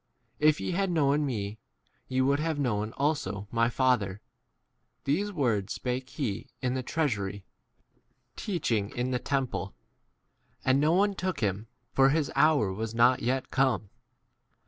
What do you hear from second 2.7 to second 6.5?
20 also my Father. These words spake he f